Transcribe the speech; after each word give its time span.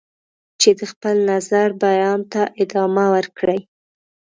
چې 0.61 0.69
د 0.79 0.81
خپل 0.91 1.15
نظر 1.31 1.67
بیان 1.83 2.19
ته 2.31 2.41
ادامه 2.61 3.05
ورکړي. 3.15 3.59